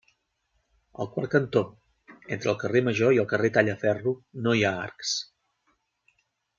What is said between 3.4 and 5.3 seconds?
Tallaferro no hi ha arcs.